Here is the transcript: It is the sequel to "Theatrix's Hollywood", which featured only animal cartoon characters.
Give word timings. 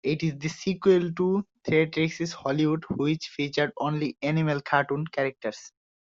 It 0.03 0.23
is 0.23 0.33
the 0.39 0.47
sequel 0.49 1.13
to 1.13 1.45
"Theatrix's 1.67 2.33
Hollywood", 2.33 2.85
which 2.89 3.27
featured 3.35 3.71
only 3.79 4.17
animal 4.23 4.59
cartoon 4.59 5.05
characters. 5.05 5.71